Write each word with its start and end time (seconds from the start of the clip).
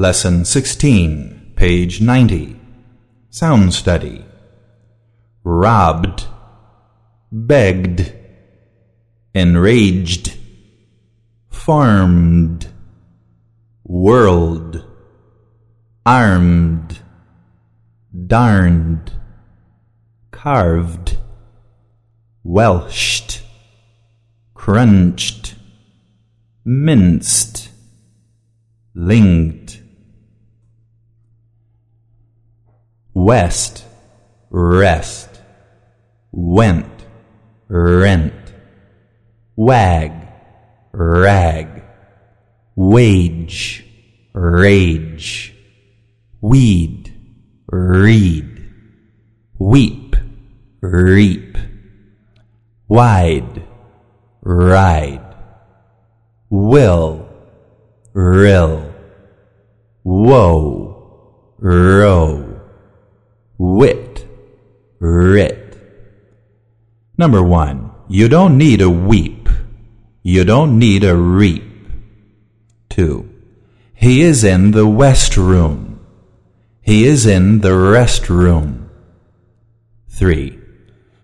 Lesson 0.00 0.46
16, 0.46 1.52
page 1.56 2.00
90. 2.00 2.58
Sound 3.28 3.74
study. 3.74 4.24
Robbed, 5.44 6.24
begged, 7.30 8.10
enraged, 9.34 10.38
farmed, 11.50 12.66
world, 13.84 14.82
armed, 16.06 16.98
darned, 18.26 19.12
carved, 20.30 21.18
welshed, 22.42 23.42
crunched, 24.54 25.56
minced, 26.64 27.68
linked, 28.94 29.79
west, 33.30 33.84
rest, 34.50 35.28
went, 36.32 37.06
rent, 37.68 38.34
wag, 39.54 40.10
rag, 40.90 41.68
wage, 42.74 43.86
rage, 44.32 45.54
weed, 46.40 47.14
read, 47.70 48.72
weep, 49.60 50.16
reap, 50.80 51.56
wide, 52.88 53.62
ride, 54.42 55.36
will, 56.50 57.28
rill, 58.12 58.92
woe, 60.02 61.54
row, 61.60 62.49
wit, 63.60 64.26
writ. 65.00 65.76
Number 67.18 67.42
one, 67.42 67.90
you 68.08 68.26
don't 68.26 68.56
need 68.56 68.80
a 68.80 68.88
weep. 68.88 69.50
You 70.22 70.44
don't 70.44 70.78
need 70.78 71.04
a 71.04 71.14
reap. 71.14 71.62
Two, 72.88 73.28
he 73.92 74.22
is 74.22 74.44
in 74.44 74.70
the 74.70 74.88
west 74.88 75.36
room. 75.36 76.00
He 76.80 77.06
is 77.06 77.26
in 77.26 77.60
the 77.60 77.76
rest 77.76 78.30
room. 78.30 78.90
Three, 80.08 80.58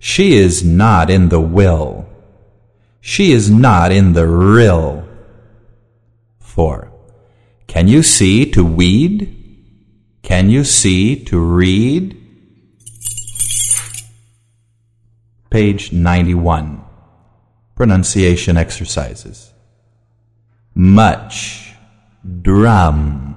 she 0.00 0.34
is 0.34 0.64
not 0.64 1.10
in 1.10 1.28
the 1.28 1.40
will. 1.40 2.08
She 3.00 3.30
is 3.30 3.48
not 3.48 3.92
in 3.92 4.14
the 4.14 4.26
rill. 4.26 5.08
4. 6.40 6.90
Can 7.68 7.86
you 7.86 8.02
see 8.02 8.50
to 8.50 8.64
weed? 8.64 9.30
Can 10.22 10.50
you 10.50 10.64
see 10.64 11.14
to 11.26 11.38
read? 11.38 12.23
Page 15.54 15.92
91. 15.92 16.82
Pronunciation 17.76 18.56
exercises. 18.56 19.52
Much, 20.74 21.74
drum, 22.42 23.36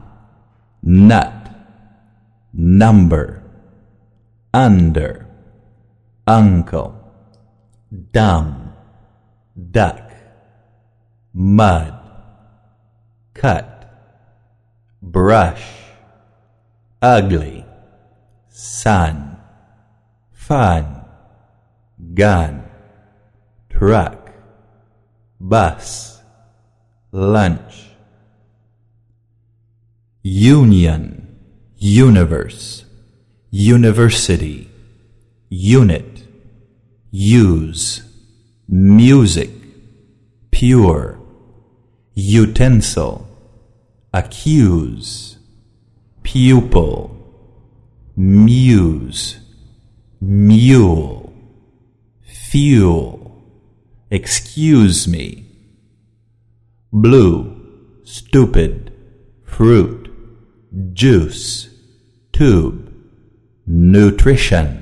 nut, 0.81 1.47
number, 2.51 3.43
under, 4.51 5.27
uncle, 6.25 6.99
dumb, 8.11 8.73
duck, 9.69 10.11
mud, 11.35 11.99
cut, 13.35 13.93
brush, 15.03 15.69
ugly, 16.99 17.63
sun, 18.49 19.37
fun, 20.31 20.96
gun, 22.17 22.63
truck, 23.69 24.31
bus, 25.39 26.19
lunch, 27.11 27.91
union, 30.23 31.37
universe, 31.77 32.85
university, 33.51 34.67
unit, 35.49 36.27
use, 37.11 38.01
music, 38.67 39.51
pure, 40.49 41.19
utensil, 42.15 43.27
accuse, 44.11 45.37
pupil, 46.23 47.15
muse, 48.15 49.39
mule, 50.19 51.26
fuel, 52.49 53.43
excuse 54.09 55.05
me, 55.05 55.45
blue, 56.93 58.01
stupid, 58.05 58.93
fruit, 59.43 60.07
juice, 60.93 61.67
tube, 62.31 62.89
nutrition, 63.65 64.81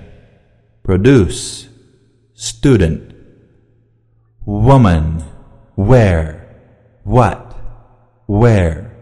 produce, 0.84 1.68
student, 2.36 3.16
woman, 4.46 5.22
where, 5.74 6.62
what, 7.04 7.52
where, 8.28 8.96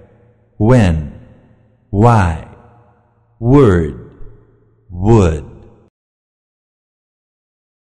when, 0.56 1.20
why, 1.90 2.48
word, 3.42 4.04